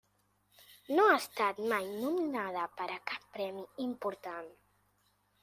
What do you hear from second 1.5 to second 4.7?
mai nominada per a cap premi important.